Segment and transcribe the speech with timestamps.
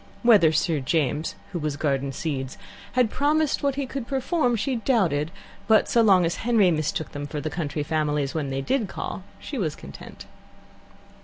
[0.23, 2.57] Whether Sir James, who was Garden Seeds,
[2.93, 5.29] had promised what he could perform, she doubted,
[5.67, 9.21] but so long as Henry mistook them for the county families when they did call,
[9.39, 10.25] she was content.